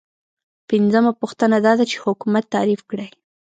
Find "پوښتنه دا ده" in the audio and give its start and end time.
1.21-1.85